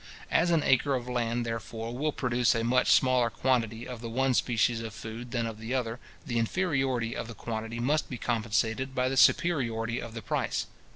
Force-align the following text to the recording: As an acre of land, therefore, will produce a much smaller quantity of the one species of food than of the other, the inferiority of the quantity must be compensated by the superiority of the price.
As 0.31 0.49
an 0.49 0.63
acre 0.63 0.95
of 0.95 1.07
land, 1.07 1.45
therefore, 1.45 1.95
will 1.95 2.11
produce 2.11 2.55
a 2.55 2.63
much 2.63 2.89
smaller 2.91 3.29
quantity 3.29 3.87
of 3.87 4.01
the 4.01 4.09
one 4.09 4.33
species 4.33 4.81
of 4.81 4.95
food 4.95 5.29
than 5.29 5.45
of 5.45 5.59
the 5.59 5.75
other, 5.75 5.99
the 6.25 6.39
inferiority 6.39 7.15
of 7.15 7.27
the 7.27 7.35
quantity 7.35 7.79
must 7.79 8.09
be 8.09 8.17
compensated 8.17 8.95
by 8.95 9.09
the 9.09 9.15
superiority 9.15 10.01
of 10.01 10.15
the 10.15 10.23
price. 10.23 10.65